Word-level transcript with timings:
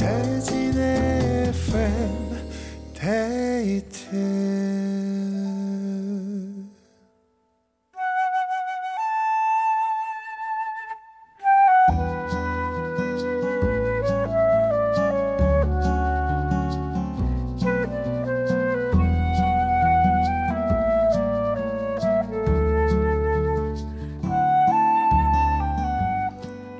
윤태진의 0.00 1.48
FM 1.48 2.38
데이트. 2.94 4.48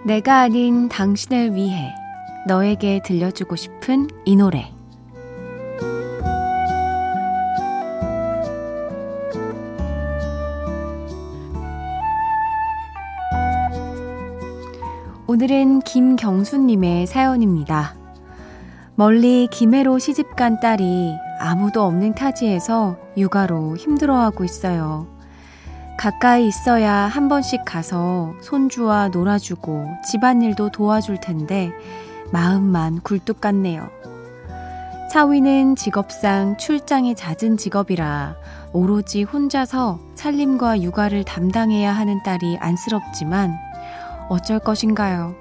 내가 0.05 0.41
아닌 0.41 0.89
당신을 0.89 1.55
위해 1.55 1.98
너에게 2.49 3.03
들려주고 3.05 3.57
싶은 3.57 4.09
이 4.25 4.35
노래. 4.35 4.73
오늘은 15.27 15.81
김경수님의 15.81 17.07
사연입니다. 17.07 17.95
멀리 18.95 19.47
김해로 19.51 19.99
시집간 19.99 20.59
딸이 20.59 21.15
아무도 21.39 21.83
없는 21.83 22.15
타지에서 22.15 22.97
육아로 23.19 23.77
힘들어하고 23.77 24.45
있어요. 24.45 25.07
가까이 25.99 26.47
있어야 26.47 26.93
한 26.95 27.29
번씩 27.29 27.67
가서 27.67 28.33
손주와 28.41 29.09
놀아주고 29.09 29.99
집안일도 30.11 30.71
도와줄 30.71 31.21
텐데 31.21 31.73
마음만 32.33 33.01
굴뚝 33.01 33.41
같네요. 33.41 33.91
사위는 35.11 35.77
직업상 35.77 36.59
출장이 36.59 37.15
잦은 37.15 37.57
직업이라 37.57 38.37
오로지 38.73 39.23
혼자서 39.23 39.99
살림과 40.15 40.83
육아를 40.83 41.25
담당해야 41.25 41.93
하는 41.93 42.23
딸이 42.23 42.59
안쓰럽지만 42.59 43.57
어쩔 44.29 44.59
것인가요? 44.59 45.35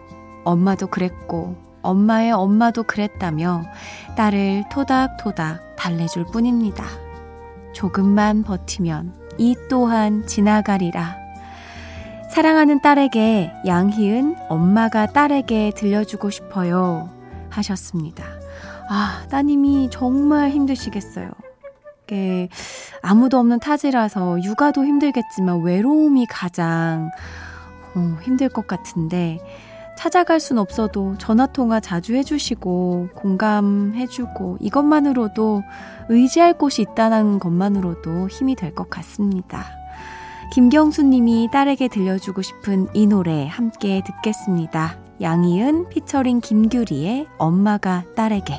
엄마도 0.46 0.88
그랬고 0.88 1.58
엄마의 1.82 2.32
엄마도 2.32 2.84
그랬다며 2.84 3.64
딸을 4.16 4.64
토닥토닥 4.72 5.76
달래줄 5.76 6.26
뿐입니다. 6.32 6.86
조금만 7.74 8.44
버티면 8.44 9.14
이 9.38 9.56
또한 9.70 10.26
지나가리라. 10.26 11.27
사랑하는 12.30 12.82
딸에게 12.82 13.52
양희은 13.66 14.36
엄마가 14.50 15.08
딸에게 15.08 15.72
들려주고 15.76 16.30
싶어요. 16.30 17.10
하셨습니다. 17.50 18.24
아, 18.90 19.26
따님이 19.30 19.90
정말 19.92 20.52
힘드시겠어요. 20.52 21.30
이게 22.04 22.50
아무도 23.02 23.38
없는 23.40 23.60
타지라서 23.60 24.44
육아도 24.44 24.86
힘들겠지만 24.86 25.62
외로움이 25.64 26.26
가장 26.30 27.10
어, 27.96 28.18
힘들 28.22 28.50
것 28.50 28.68
같은데 28.68 29.40
찾아갈 29.98 30.40
순 30.40 30.58
없어도 30.60 31.18
전화통화 31.18 31.80
자주 31.80 32.14
해주시고 32.16 33.10
공감해주고 33.16 34.58
이것만으로도 34.62 35.64
의지할 36.10 36.54
곳이 36.58 36.84
있다는 36.84 37.40
것만으로도 37.40 38.28
힘이 38.30 38.56
될 38.56 38.76
것 38.76 38.90
같습니다. 38.92 39.66
김경수 40.54 41.04
님이 41.04 41.50
딸에게 41.52 41.88
들려주고 41.88 42.42
싶은 42.42 42.88
이 42.94 43.06
노래 43.06 43.48
함께 43.48 44.02
듣겠습니다. 44.06 44.98
양희은 45.22 45.90
피처링 45.90 46.40
김규리의 46.40 47.28
엄마가 47.38 48.06
딸에게 48.16 48.56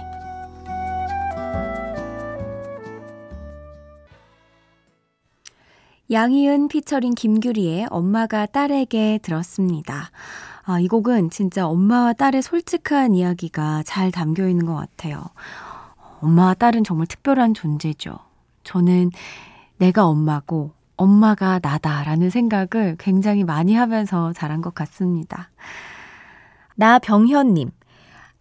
양희은 6.10 6.69
피처링 6.69 7.15
김규리의 7.15 7.87
엄마가 7.91 8.47
딸에게 8.47 9.21
들었습니다. 9.22 10.10
아, 10.65 10.81
이 10.81 10.88
곡은 10.88 11.31
진짜 11.31 11.66
엄마와 11.66 12.12
딸의 12.12 12.43
솔직한 12.43 13.15
이야기가 13.15 13.82
잘 13.84 14.10
담겨 14.10 14.48
있는 14.48 14.66
것 14.66 14.75
같아요. 14.75 15.25
엄마와 16.21 16.54
딸은 16.54 16.84
정말 16.84 17.06
특별한 17.06 17.54
존재죠. 17.54 18.19
저는 18.65 19.10
내가 19.78 20.06
엄마고 20.06 20.78
엄마가 20.98 21.60
나다라는 21.62 22.28
생각을 22.28 22.97
굉장히 22.98 23.44
많이 23.44 23.75
하면서 23.75 24.32
자란 24.34 24.60
것 24.60 24.75
같습니다. 24.75 25.48
나병현님, 26.75 27.70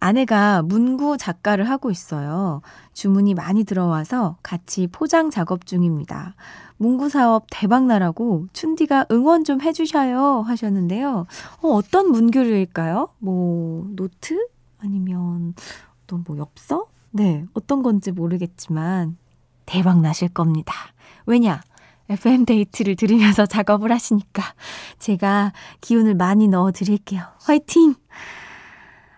아내가 0.00 0.62
문구 0.62 1.16
작가를 1.18 1.68
하고 1.70 1.90
있어요. 1.90 2.60
주문이 2.92 3.34
많이 3.34 3.64
들어와서 3.64 4.36
같이 4.42 4.86
포장 4.88 5.30
작업 5.30 5.66
중입니다. 5.66 6.34
문구 6.76 7.08
사업 7.08 7.46
대박 7.50 7.86
나라고 7.86 8.46
쮼디가 8.52 9.06
응원 9.10 9.44
좀 9.44 9.60
해주셔요 9.60 10.42
하셨는데요. 10.42 11.26
어, 11.62 11.68
어떤 11.68 12.10
문구일까요? 12.10 13.08
뭐 13.18 13.86
노트 13.96 14.46
아니면 14.80 15.54
어떤 16.04 16.24
뭐 16.26 16.38
엽서? 16.38 16.86
네, 17.10 17.44
어떤 17.54 17.82
건지 17.82 18.12
모르겠지만 18.12 19.16
대박 19.66 20.00
나실 20.00 20.28
겁니다. 20.28 20.74
왜냐? 21.26 21.60
FM 22.08 22.44
데이트를 22.44 22.96
들으면서 22.96 23.44
작업을 23.46 23.92
하시니까 23.92 24.42
제가 24.98 25.52
기운을 25.80 26.14
많이 26.14 26.48
넣어 26.48 26.70
드릴게요. 26.72 27.22
화이팅! 27.40 27.94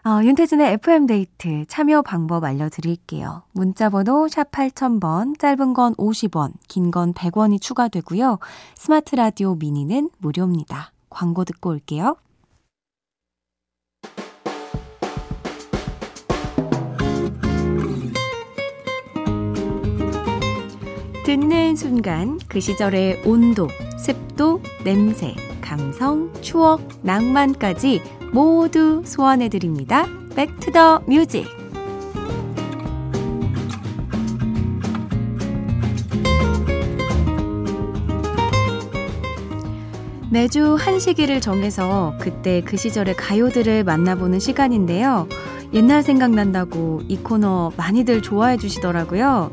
어, 0.02 0.24
윤태진의 0.24 0.72
FM데이트 0.74 1.66
참여 1.68 2.00
방법 2.02 2.44
알려드릴게요. 2.44 3.42
문자번호 3.52 4.28
샵 4.28 4.50
8000번, 4.50 5.38
짧은 5.38 5.74
건 5.74 5.94
50원, 5.96 6.52
긴 6.68 6.90
건 6.90 7.12
100원이 7.12 7.60
추가되고요. 7.60 8.38
스마트 8.76 9.14
라디오 9.14 9.54
미니는 9.56 10.08
무료입니다. 10.18 10.92
광고 11.10 11.44
듣고 11.44 11.70
올게요. 11.70 12.16
듣는 21.24 21.76
순간 21.76 22.40
그 22.48 22.60
시절의 22.60 23.22
온도, 23.26 23.68
습도, 23.98 24.62
냄새, 24.84 25.34
감성, 25.60 26.32
추억, 26.40 26.88
낭만까지 27.02 28.02
모두 28.32 29.02
소환해드립니다. 29.04 30.06
Back 30.34 30.64
to 30.64 30.80
the 30.80 31.02
Music. 31.06 31.46
매주 40.30 40.76
한 40.76 40.98
시기를 41.00 41.40
정해서 41.40 42.14
그때 42.20 42.62
그 42.64 42.76
시절의 42.76 43.16
가요들을 43.16 43.84
만나보는 43.84 44.38
시간인데요. 44.38 45.28
옛날 45.74 46.02
생각난다고 46.02 47.02
이 47.08 47.16
코너 47.18 47.72
많이들 47.76 48.22
좋아해 48.22 48.56
주시더라고요. 48.56 49.52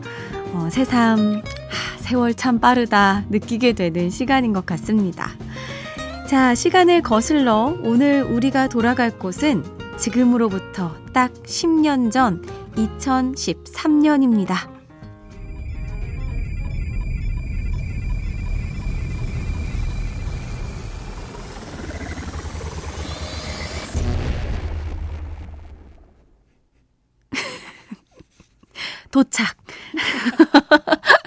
어, 0.54 0.70
새삼, 0.72 1.42
하, 1.44 1.98
세월 2.00 2.34
참 2.34 2.60
빠르다 2.60 3.26
느끼게 3.30 3.74
되는 3.74 4.10
시간인 4.10 4.54
것 4.54 4.66
같습니다. 4.66 5.32
자, 6.28 6.56
시간을 6.56 7.02
거슬러 7.02 7.78
오늘 7.84 8.24
우리가 8.24 8.68
돌아갈 8.68 9.18
곳은 9.18 9.64
지금으로부터 9.98 10.96
딱 11.14 11.34
10년 11.34 12.12
전 12.12 12.44
2013년입니다. 12.76 14.76
도착. 29.12 29.57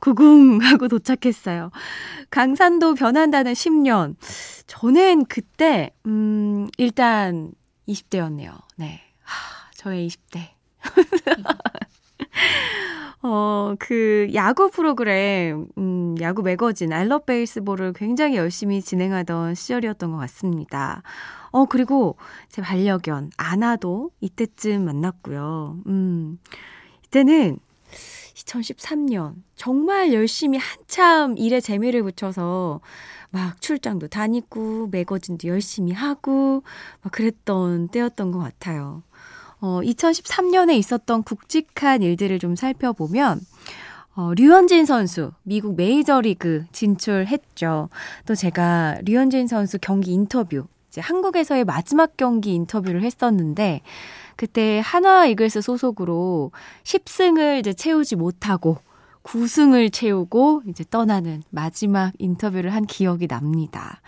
구궁하고 0.00 0.88
도착했어요. 0.88 1.70
강산도 2.30 2.94
변한다는 2.94 3.52
10년. 3.52 4.16
저는 4.66 5.26
그때, 5.26 5.90
음, 6.06 6.68
일단 6.78 7.52
20대였네요. 7.88 8.52
네. 8.76 9.00
하, 9.22 9.70
저의 9.74 10.08
20대. 10.08 10.48
어, 13.22 13.74
그, 13.78 14.28
야구 14.32 14.70
프로그램, 14.70 15.66
음, 15.76 16.14
야구 16.20 16.42
매거진, 16.42 16.92
알러 16.92 17.18
베이스볼을 17.18 17.92
굉장히 17.92 18.36
열심히 18.36 18.80
진행하던 18.80 19.54
시절이었던 19.54 20.12
것 20.12 20.16
같습니다. 20.18 21.02
어, 21.50 21.66
그리고 21.66 22.16
제 22.48 22.62
반려견, 22.62 23.32
아나도 23.36 24.10
이때쯤 24.20 24.86
만났고요. 24.86 25.80
음, 25.86 26.38
이때는 27.10 27.58
2013년 28.34 29.34
정말 29.56 30.12
열심히 30.12 30.58
한참 30.58 31.36
일에 31.36 31.60
재미를 31.60 32.02
붙여서 32.02 32.80
막 33.30 33.60
출장도 33.60 34.08
다니고 34.08 34.88
매거진도 34.88 35.48
열심히 35.48 35.92
하고 35.92 36.62
막 37.02 37.12
그랬던 37.12 37.88
때였던 37.88 38.30
것 38.30 38.38
같아요. 38.38 39.02
어, 39.60 39.80
2013년에 39.82 40.74
있었던 40.76 41.22
굵직한 41.22 42.02
일들을 42.02 42.38
좀 42.38 42.56
살펴보면 42.56 43.40
어, 44.14 44.32
류현진 44.34 44.86
선수 44.86 45.32
미국 45.42 45.76
메이저리그 45.76 46.64
진출했죠. 46.72 47.90
또 48.26 48.34
제가 48.34 48.98
류현진 49.04 49.48
선수 49.48 49.78
경기 49.78 50.12
인터뷰 50.12 50.66
이제 50.90 51.00
한국에서의 51.00 51.64
마지막 51.64 52.16
경기 52.16 52.52
인터뷰를 52.52 53.02
했었는데 53.02 53.80
그때 54.34 54.82
한화 54.84 55.26
이글스 55.26 55.60
소속으로 55.62 56.50
10승을 56.82 57.60
이제 57.60 57.72
채우지 57.72 58.16
못하고 58.16 58.78
9승을 59.22 59.92
채우고 59.92 60.62
이제 60.66 60.84
떠나는 60.90 61.44
마지막 61.50 62.12
인터뷰를 62.18 62.74
한 62.74 62.86
기억이 62.86 63.28
납니다. 63.28 64.00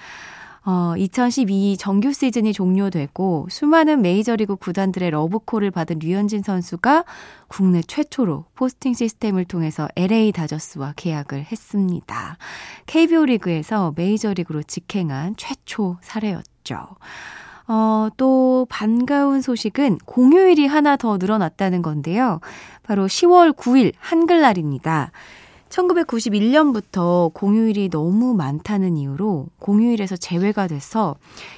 어, 0.64 0.94
2012 0.96 1.76
정규 1.76 2.12
시즌이 2.12 2.52
종료되고 2.52 3.48
수많은 3.50 4.00
메이저리그 4.00 4.56
구단들의 4.56 5.10
러브콜을 5.10 5.70
받은 5.72 5.98
류현진 6.00 6.42
선수가 6.42 7.04
국내 7.48 7.82
최초로 7.82 8.46
포스팅 8.54 8.94
시스템을 8.94 9.44
통해서 9.44 9.88
LA 9.96 10.32
다저스와 10.32 10.94
계약을 10.96 11.44
했습니다. 11.44 12.38
KBO 12.86 13.26
리그에서 13.26 13.92
메이저리그로 13.96 14.62
직행한 14.62 15.34
최초 15.36 15.98
사례였죠. 16.00 16.51
어, 17.68 18.08
또 18.16 18.66
반가운 18.68 19.40
소식은 19.40 19.98
공휴일이 20.04 20.66
하나 20.66 20.96
더 20.96 21.16
늘어났다는 21.16 21.82
건데요. 21.82 22.40
바로 22.82 23.06
10월 23.06 23.54
9일 23.54 23.92
한글날입니다. 23.98 25.12
1991년부터 25.68 27.32
공휴일이 27.32 27.88
너무 27.88 28.34
많다는 28.34 28.96
이유로 28.96 29.46
공휴일에서 29.58 30.16
제외가 30.16 30.66
돼서 30.66 31.16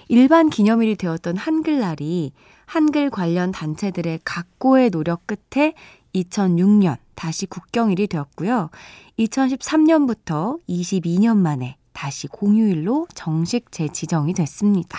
일반 0.09 0.51
기념일이 0.51 0.95
되었던 0.95 1.37
한글날이 1.37 2.33
한글 2.67 3.11
관련 3.11 3.50
단체들의 3.50 4.21
각고의 4.25 4.91
노력 4.91 5.27
끝에 5.27 5.75
2006년 6.15 6.97
다시 7.17 7.47
국경일이 7.47 8.07
되었고요. 8.07 8.71
2013년부터 9.19 10.61
22년 10.69 11.37
만에 11.37 11.77
다시 11.94 12.26
공휴일로 12.26 13.06
정식 13.14 13.73
재지정이 13.73 14.35
됐습니다. 14.35 14.99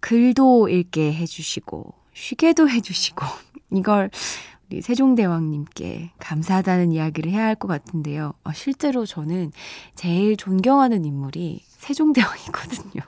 글도 0.00 0.68
읽게 0.68 1.12
해주시고, 1.14 1.94
쉬게도 2.14 2.68
해주시고, 2.68 3.24
이걸 3.74 4.10
우리 4.70 4.80
세종대왕님께 4.82 6.12
감사하다는 6.18 6.92
이야기를 6.92 7.32
해야 7.32 7.44
할 7.46 7.54
것 7.56 7.68
같은데요. 7.68 8.34
어, 8.44 8.52
실제로 8.52 9.04
저는 9.06 9.52
제일 9.94 10.36
존경하는 10.36 11.04
인물이 11.04 11.62
세종대왕이거든요. 11.66 13.02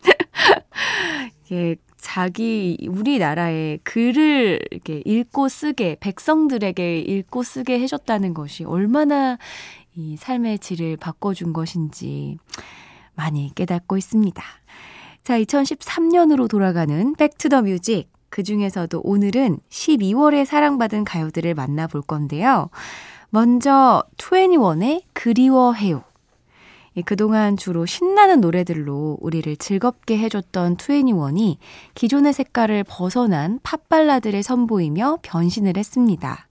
이게 1.46 1.76
자기 2.04 2.76
우리나라의 2.86 3.78
글을 3.82 4.60
이렇게 4.70 5.02
읽고 5.06 5.48
쓰게 5.48 5.96
백성들에게 6.00 6.98
읽고 6.98 7.42
쓰게 7.42 7.80
해줬다는 7.80 8.34
것이 8.34 8.64
얼마나 8.64 9.38
이 9.96 10.14
삶의 10.18 10.58
질을 10.58 10.98
바꿔준 10.98 11.54
것인지 11.54 12.36
많이 13.14 13.50
깨닫고 13.54 13.96
있습니다. 13.96 14.42
자, 15.22 15.40
2013년으로 15.40 16.46
돌아가는 16.46 17.14
Back 17.14 17.35
to 17.35 17.46
the 17.46 17.62
Music. 17.62 18.10
그 18.28 18.42
중에서도 18.42 19.00
오늘은 19.02 19.60
12월에 19.70 20.44
사랑받은 20.44 21.04
가요들을 21.04 21.54
만나볼 21.54 22.02
건데요. 22.02 22.68
먼저 23.30 24.04
2NE1의 24.18 25.04
그리워해요. 25.14 26.04
그동안 27.02 27.56
주로 27.56 27.86
신나는 27.86 28.40
노래들로 28.40 29.18
우리를 29.20 29.56
즐겁게 29.56 30.18
해줬던 30.18 30.76
2NE1이 30.76 31.56
기존의 31.94 32.32
색깔을 32.32 32.84
벗어난 32.84 33.58
팝발라드를 33.62 34.42
선보이며 34.42 35.18
변신을 35.22 35.76
했습니다. 35.76 36.46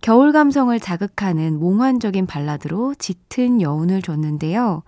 겨울 0.00 0.32
감성을 0.32 0.78
자극하는 0.80 1.58
몽환적인 1.60 2.26
발라드로 2.26 2.94
짙은 2.96 3.60
여운을 3.60 4.02
줬는데요. 4.02 4.82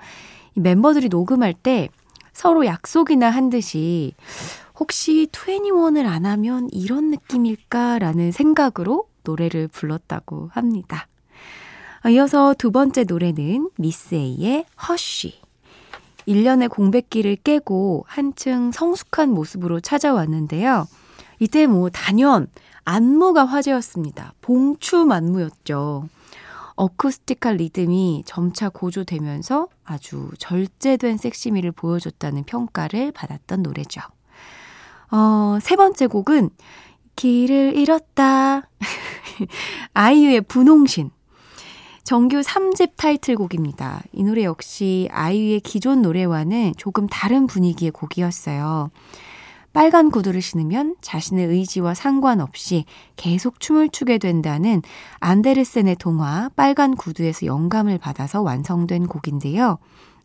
멤버들이 0.55 1.08
녹음할 1.08 1.55
때 1.55 1.88
서로 2.32 2.67
약속이나 2.67 3.29
한 3.29 3.50
듯이 3.50 4.14
혹시 4.79 5.29
21을 5.31 6.06
안 6.06 6.26
하면 6.26 6.69
이런 6.73 7.11
느낌일까라는 7.11 8.32
생각으로 8.32 9.06
노래를 9.23 9.69
불렀다고 9.69 10.49
합니다. 10.52 11.06
아, 12.05 12.11
이어서 12.11 12.53
두 12.59 12.73
번째 12.73 13.05
노래는 13.05 13.71
미스 13.79 14.17
A의 14.17 14.65
허쉬. 14.89 15.41
1년의 16.27 16.69
공백기를 16.69 17.37
깨고 17.37 18.05
한층 18.09 18.73
성숙한 18.73 19.31
모습으로 19.31 19.79
찾아왔는데요. 19.79 20.89
이때 21.39 21.69
뭐 21.69 21.91
단연 21.91 22.49
안무가 22.85 23.45
화제였습니다. 23.45 24.35
봉춤 24.41 25.13
안무였죠. 25.13 26.09
어쿠스틱한 26.75 27.59
리듬이 27.59 28.25
점차 28.27 28.69
고조되면서 28.69 29.69
아주 29.85 30.31
절제된 30.39 31.19
섹시미를 31.19 31.71
보여줬다는 31.71 32.44
평가를 32.44 33.13
받았던 33.13 33.63
노래죠. 33.63 34.01
어, 35.13 35.59
세 35.61 35.77
번째 35.77 36.09
곡은 36.09 36.51
길을 37.15 37.77
잃었다. 37.77 38.69
아이유의 39.94 40.41
분홍신. 40.43 41.11
정규 42.05 42.41
3집 42.41 42.93
타이틀곡입니다. 42.97 44.03
이 44.13 44.25
노래 44.25 44.44
역시 44.44 45.09
아이유의 45.13 45.61
기존 45.61 46.03
노래와는 46.03 46.75
조금 46.77 47.06
다른 47.06 47.47
분위기의 47.47 47.93
곡이었어요. 47.93 48.91
빨간 49.73 50.11
구두를 50.11 50.43
신으면 50.43 50.97
자신의 51.01 51.47
의지와 51.47 51.94
상관없이 51.94 52.85
계속 53.17 53.61
춤을 53.61 53.89
추게 53.89 54.19
된다는 54.19 54.82
안데르센의 55.21 55.97
동화 55.97 56.51
빨간 56.56 56.94
구두에서 56.94 57.47
영감을 57.47 57.99
받아서 57.99 58.43
완성된 58.43 59.06
곡인데요. 59.06 59.79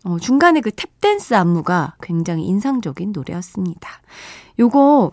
어, 0.04 0.18
중간에 0.20 0.62
그 0.62 0.72
탭댄스 0.72 1.36
안무가 1.36 1.96
굉장히 2.02 2.46
인상적인 2.46 3.14
노래였습니다. 3.14 3.90
요거 4.60 5.12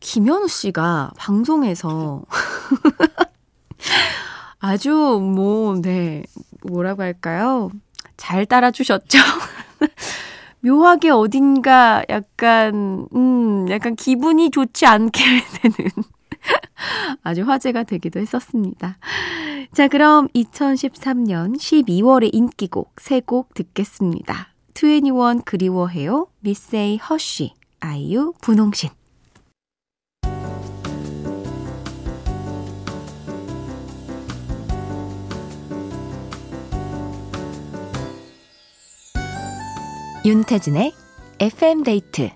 김현우 0.00 0.46
씨가 0.46 1.12
방송에서 1.16 2.22
아주 4.60 4.90
뭐, 4.90 5.80
네, 5.80 6.24
뭐라고 6.62 7.02
할까요? 7.02 7.70
잘 8.16 8.46
따라주셨죠? 8.46 9.18
묘하게 10.60 11.10
어딘가 11.10 12.02
약간, 12.08 13.06
음, 13.14 13.66
약간 13.70 13.94
기분이 13.94 14.50
좋지 14.50 14.86
않게 14.86 15.22
되는 15.62 15.90
아주 17.22 17.42
화제가 17.42 17.84
되기도 17.84 18.18
했었습니다. 18.18 18.98
자, 19.72 19.86
그럼 19.86 20.28
2013년 20.28 21.56
12월의 21.56 22.30
인기곡 22.32 22.96
3곡 22.96 23.54
듣겠습니다. 23.54 24.48
21 24.74 25.42
그리워해요, 25.44 26.26
미세이 26.40 26.98
허쉬, 26.98 27.52
아이유, 27.80 28.32
분홍신. 28.40 28.97
윤태진의 40.24 40.92
FM 41.38 41.84
데이트 41.84 42.30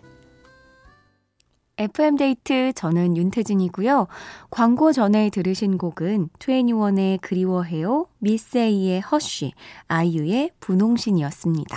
FM데이트 1.76 2.72
저는 2.74 3.16
윤태진이고요. 3.16 4.06
광고 4.50 4.92
전에 4.92 5.30
들으신 5.30 5.78
곡은 5.78 6.28
2NE1의 6.38 7.18
그리워해요, 7.20 8.06
miss 8.18 9.00
A의 9.00 9.20
Hush, 9.20 9.52
아이유의 9.88 10.52
분홍신이었습니다. 10.60 11.76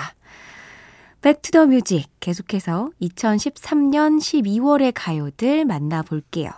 Back 1.22 1.41
to 1.41 1.51
the 1.51 1.66
Music 1.68 2.08
계속해서 2.20 2.92
2013년 3.02 4.20
12월의 4.20 4.92
가요들 4.94 5.66
만나볼게요. 5.66 6.52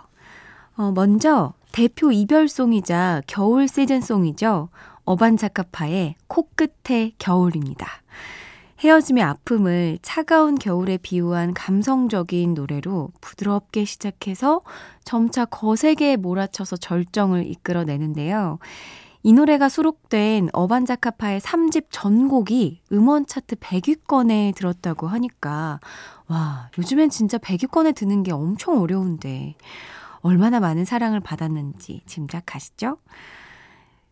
어, 0.76 0.92
먼저 0.92 1.54
대표 1.72 2.12
이별송이자 2.12 3.22
겨울 3.26 3.66
시즌송이죠. 3.66 4.68
어반자카파의 5.04 6.16
코끝에 6.26 7.14
겨울입니다. 7.18 8.02
헤어짐의 8.80 9.24
아픔을 9.24 9.98
차가운 10.02 10.56
겨울에 10.56 10.98
비유한 10.98 11.52
감성적인 11.52 12.54
노래로 12.54 13.10
부드럽게 13.20 13.84
시작해서 13.84 14.62
점차 15.04 15.44
거세게 15.44 16.16
몰아쳐서 16.16 16.76
절정을 16.76 17.46
이끌어내는데요. 17.46 18.58
이 19.24 19.32
노래가 19.32 19.68
수록된 19.68 20.50
어반자카파의 20.52 21.40
3집 21.40 21.86
전곡이 21.90 22.82
음원 22.92 23.26
차트 23.26 23.56
100위권에 23.56 24.54
들었다고 24.54 25.08
하니까 25.08 25.80
와, 26.28 26.70
요즘엔 26.78 27.10
진짜 27.10 27.36
100위권에 27.36 27.96
드는 27.96 28.22
게 28.22 28.30
엄청 28.30 28.80
어려운데 28.80 29.56
얼마나 30.20 30.60
많은 30.60 30.84
사랑을 30.84 31.18
받았는지 31.18 32.02
짐작하시죠? 32.06 32.98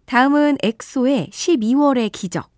다음은 0.07 0.59
엑소의 0.63 1.31
12월의 1.33 2.11
기적 2.11 2.56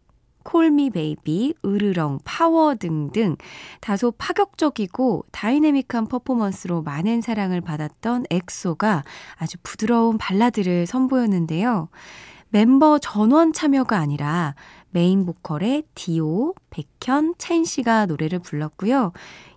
Call 0.48 0.75
Me 0.75 0.88
Baby, 0.90 1.56
으르렁, 1.62 2.20
파워 2.24 2.74
등등 2.74 3.36
다소 3.82 4.12
파격적이고 4.12 5.26
다이내믹한 5.30 6.06
퍼포먼스로 6.08 6.80
많은 6.80 7.20
사랑을 7.20 7.60
받았던 7.60 8.24
엑소가 8.30 9.04
아주 9.36 9.58
부드러운 9.62 10.16
발라드를 10.16 10.86
선보였는데요. 10.86 11.90
멤버 12.48 12.98
전원 12.98 13.52
참여가 13.52 13.98
아니라 13.98 14.54
메인 14.88 15.26
보컬의 15.26 15.82
디오, 15.94 16.54
백현, 16.70 17.34
첸 17.36 17.64
씨가 17.64 18.06
노래를 18.06 18.38
불렀고요. 18.38 19.12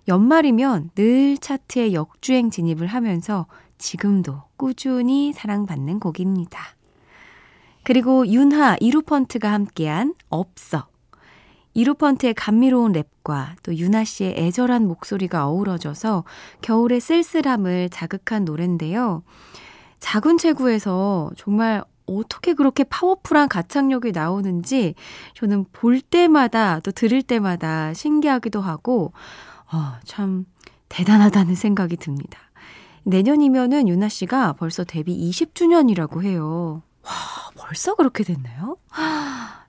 연말이면 0.08 0.90
늘 0.94 1.38
차트에 1.38 1.94
역주행 1.94 2.50
진입을 2.50 2.86
하면서 2.86 3.46
지금도 3.78 4.42
꾸준히 4.58 5.32
사랑받는 5.32 6.00
곡입니다. 6.00 6.76
그리고 7.84 8.26
윤하, 8.26 8.76
이루펀트가 8.80 9.52
함께한 9.52 10.14
없어. 10.28 10.86
이루펀트의 11.74 12.34
감미로운 12.34 12.92
랩과 12.92 13.56
또 13.62 13.74
윤하 13.74 14.04
씨의 14.04 14.34
애절한 14.36 14.86
목소리가 14.86 15.48
어우러져서 15.48 16.24
겨울의 16.60 17.00
쓸쓸함을 17.00 17.88
자극한 17.90 18.44
노래인데요. 18.44 19.22
작은 20.00 20.38
체구에서 20.38 21.30
정말 21.36 21.82
어떻게 22.06 22.54
그렇게 22.54 22.84
파워풀한 22.84 23.48
가창력이 23.48 24.12
나오는지 24.12 24.94
저는 25.34 25.64
볼 25.72 26.00
때마다 26.00 26.80
또 26.80 26.90
들을 26.90 27.22
때마다 27.22 27.94
신기하기도 27.94 28.60
하고 28.60 29.12
어, 29.72 29.94
참 30.04 30.44
대단하다는 30.88 31.54
생각이 31.54 31.96
듭니다. 31.96 32.38
내년이면은 33.04 33.88
윤하 33.88 34.08
씨가 34.08 34.54
벌써 34.54 34.84
데뷔 34.84 35.30
20주년이라고 35.30 36.22
해요. 36.22 36.82
와, 37.04 37.12
벌써 37.56 37.94
그렇게 37.94 38.24
됐나요? 38.24 38.76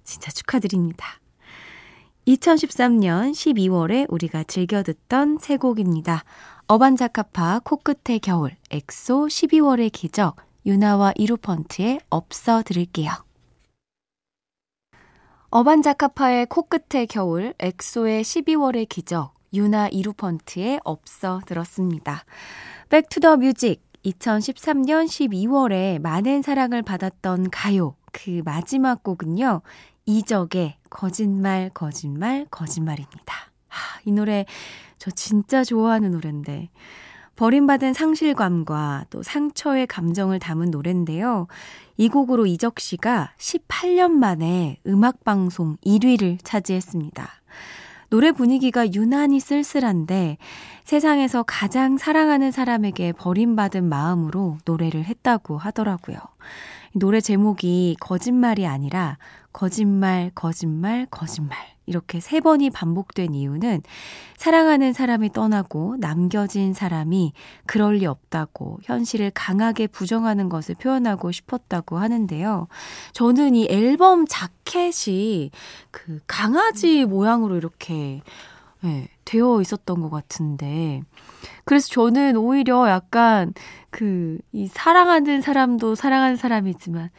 진짜 0.03 0.31
축하드립니다. 0.31 1.05
2013년 2.27 3.31
12월에 3.31 4.05
우리가 4.09 4.43
즐겨 4.43 4.83
듣던 4.83 5.39
세 5.39 5.57
곡입니다. 5.57 6.23
어반자카파 6.67 7.61
코끝에 7.63 8.19
겨울, 8.19 8.55
엑소 8.71 9.27
12월의 9.27 9.91
기적, 9.91 10.37
윤하와 10.65 11.11
이루펀트의 11.15 11.99
없어 12.09 12.63
들을게요. 12.63 13.11
어반자카파의 15.49 16.47
코끝의 16.47 17.05
겨울, 17.07 17.53
엑소의 17.59 18.23
12월의 18.23 18.89
기적, 18.89 19.35
윤하 19.53 19.87
이루펀트의 19.89 20.79
없어 20.83 21.41
들었습니다. 21.45 22.25
Back 22.89 23.11
to 23.11 23.21
the 23.21 23.37
Music 23.37 23.83
2013년 24.05 25.05
12월에 25.05 25.99
많은 25.99 26.41
사랑을 26.41 26.81
받았던 26.81 27.49
가요 27.49 27.95
그 28.11 28.41
마지막 28.45 29.03
곡은요. 29.03 29.61
이적의 30.05 30.77
거짓말 30.89 31.71
거짓말 31.73 32.45
거짓말입니다. 32.51 33.33
하, 33.67 33.99
이 34.05 34.11
노래 34.11 34.45
저 34.97 35.09
진짜 35.11 35.63
좋아하는 35.63 36.11
노래인데 36.11 36.69
버림받은 37.35 37.93
상실감과 37.93 39.05
또 39.09 39.23
상처의 39.23 39.87
감정을 39.87 40.39
담은 40.39 40.69
노래인데요. 40.69 41.47
이 41.97 42.09
곡으로 42.09 42.45
이적 42.45 42.79
씨가 42.79 43.33
18년 43.37 44.11
만에 44.11 44.77
음악 44.85 45.23
방송 45.23 45.77
1위를 45.77 46.37
차지했습니다. 46.43 47.27
노래 48.09 48.31
분위기가 48.31 48.85
유난히 48.93 49.39
쓸쓸한데 49.39 50.37
세상에서 50.83 51.43
가장 51.43 51.97
사랑하는 51.97 52.51
사람에게 52.51 53.13
버림받은 53.13 53.83
마음으로 53.87 54.57
노래를 54.65 55.05
했다고 55.05 55.57
하더라고요. 55.57 56.17
노래 56.93 57.21
제목이 57.21 57.97
거짓말이 57.99 58.67
아니라 58.67 59.17
거짓말, 59.51 60.31
거짓말, 60.35 61.07
거짓말. 61.09 61.57
이렇게 61.85 62.21
세 62.21 62.39
번이 62.39 62.69
반복된 62.69 63.33
이유는 63.33 63.81
사랑하는 64.37 64.93
사람이 64.93 65.33
떠나고 65.33 65.97
남겨진 65.99 66.73
사람이 66.73 67.33
그럴 67.65 67.95
리 67.95 68.05
없다고 68.05 68.79
현실을 68.83 69.31
강하게 69.31 69.87
부정하는 69.87 70.47
것을 70.47 70.75
표현하고 70.75 71.31
싶었다고 71.31 71.97
하는데요. 71.97 72.67
저는 73.11 73.55
이 73.55 73.67
앨범 73.69 74.25
자켓이 74.27 75.51
그 75.91 76.19
강아지 76.25 77.03
모양으로 77.03 77.57
이렇게 77.57 78.21
네, 78.81 79.07
되어 79.25 79.61
있었던 79.61 80.01
것 80.01 80.09
같은데. 80.09 81.01
그래서 81.65 81.89
저는 81.89 82.37
오히려 82.37 82.89
약간 82.89 83.53
그, 83.91 84.37
이 84.51 84.67
사랑하는 84.67 85.41
사람도 85.41 85.95
사랑하는 85.95 86.35
사람이지만, 86.37 87.09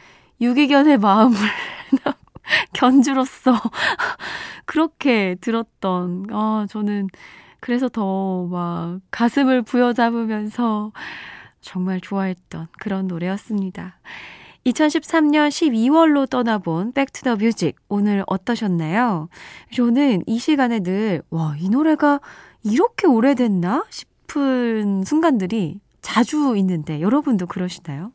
유기견의 0.41 0.97
마음을 0.99 1.37
견주로서 2.73 3.53
그렇게 4.65 5.35
들었던, 5.41 6.27
아, 6.31 6.65
저는 6.69 7.07
그래서 7.59 7.89
더 7.89 8.47
막 8.51 8.99
가슴을 9.11 9.63
부여잡으면서 9.63 10.91
정말 11.61 11.99
좋아했던 12.01 12.67
그런 12.79 13.07
노래였습니다. 13.07 13.99
2013년 14.65 15.49
12월로 15.49 16.27
떠나본 16.27 16.93
Back 16.93 17.12
to 17.12 17.21
the 17.21 17.35
Music 17.35 17.75
오늘 17.87 18.23
어떠셨나요? 18.25 19.29
저는 19.71 20.23
이 20.25 20.39
시간에 20.39 20.79
늘 20.79 21.21
와, 21.29 21.55
이 21.59 21.69
노래가 21.69 22.19
이렇게 22.63 23.05
오래됐나 23.05 23.85
싶은 23.91 25.03
순간들이 25.05 25.79
자주 26.01 26.55
있는데 26.57 26.99
여러분도 26.99 27.45
그러시나요? 27.45 28.11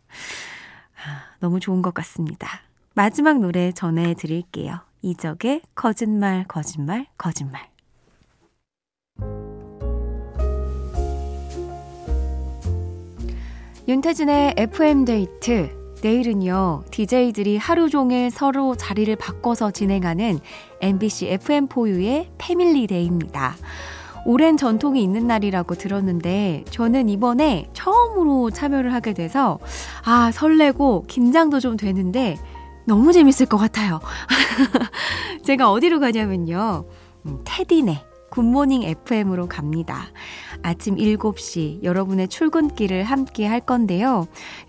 아, 0.97 1.37
너무 1.39 1.61
좋은 1.61 1.83
것 1.83 1.95
같습니다. 1.95 2.49
마지막 2.95 3.39
노래 3.39 3.71
전해 3.71 4.15
드릴게요. 4.15 4.81
이적의 5.03 5.63
거짓말 5.77 6.45
거짓말 6.49 7.07
거짓말 7.17 7.71
윤태진의 13.89 14.55
FM데이트 14.59 15.80
내일은요, 16.03 16.85
DJ들이 16.91 17.59
하루 17.59 17.91
종일 17.91 18.31
서로 18.31 18.75
자리를 18.75 19.15
바꿔서 19.17 19.71
진행하는 19.71 20.41
MBC 20.81 21.39
FM4U의 21.39 22.29
Family 22.39 22.83
Day입니다. 22.83 23.57
오랜 24.25 24.57
전통이 24.57 25.03
있는 25.03 25.27
날이라고 25.27 25.75
들었는데, 25.75 26.65
저는 26.71 27.09
이번에 27.09 27.69
처음으로 27.73 28.51
참여를 28.51 28.93
하게 28.93 29.15
돼서, 29.15 29.59
아, 30.05 30.31
설레고, 30.33 31.05
긴장도 31.07 31.61
좀 31.61 31.77
되는데, 31.77 32.37
너무 32.87 33.13
재밌을 33.13 33.47
것 33.47 33.57
같아요. 33.57 34.01
제가 35.45 35.71
어디로 35.71 36.01
가냐면요, 36.01 36.85
음, 37.27 37.41
테디네. 37.45 38.10
Good 38.31 38.50
Morning 38.50 38.83
FM으로 38.83 39.47
갑니다. 39.49 40.07
아침 40.63 40.97
7시 40.97 41.83
여러분의 41.83 42.29
출근길을 42.29 43.05
함께 43.05 43.47
할 43.47 43.61
건데요. 43.61 44.27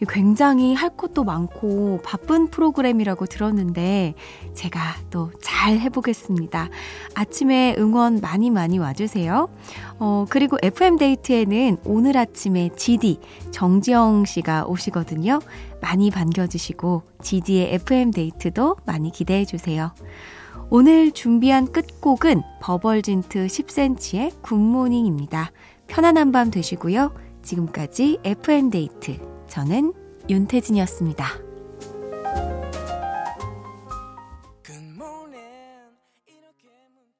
굉장히 0.09 0.73
할 0.73 0.95
것도 0.95 1.23
많고 1.23 2.01
바쁜 2.03 2.47
프로그램이라고 2.47 3.25
들었는데 3.25 4.15
제가 4.53 4.79
또 5.09 5.31
잘 5.61 5.77
해보겠습니다. 5.77 6.69
아침에 7.13 7.75
응원 7.77 8.19
많이 8.19 8.49
많이 8.49 8.79
와주세요. 8.79 9.47
어, 9.99 10.25
그리고 10.27 10.57
FM데이트에는 10.59 11.77
오늘 11.85 12.17
아침에 12.17 12.69
GD 12.75 13.19
정지영 13.51 14.25
씨가 14.25 14.65
오시거든요. 14.65 15.39
많이 15.79 16.09
반겨주시고 16.09 17.03
GD의 17.21 17.75
FM데이트도 17.75 18.77
많이 18.85 19.11
기대해 19.11 19.45
주세요. 19.45 19.91
오늘 20.73 21.11
준비한 21.11 21.69
끝곡은 21.69 22.43
버벌진트 22.61 23.45
10cm의 23.47 24.41
Good 24.41 24.66
Morning입니다. 24.66 25.51
편안한 25.87 26.31
밤 26.31 26.49
되시고요. 26.49 27.13
지금까지 27.43 28.19
FM데이트. 28.23 29.19
저는 29.49 29.91
윤태진이었습니다. 30.29 31.50